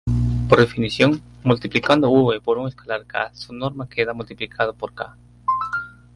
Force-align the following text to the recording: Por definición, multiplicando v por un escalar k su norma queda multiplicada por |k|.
Por 0.49 0.59
definición, 0.59 1.21
multiplicando 1.43 2.09
v 2.11 2.39
por 2.41 2.57
un 2.57 2.67
escalar 2.67 3.05
k 3.05 3.31
su 3.35 3.53
norma 3.53 3.87
queda 3.87 4.13
multiplicada 4.15 4.73
por 4.73 4.95
|k|. 4.95 5.13